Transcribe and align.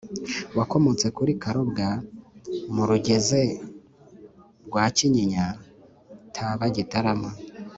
wakomotse 0.57 1.07
kuri 1.17 1.31
karobwa 1.43 1.87
mu 2.73 2.83
ruzege 2.89 3.41
rwa 4.67 4.85
kanyinya 4.95 5.45
(taba-gitarama) 6.35 7.31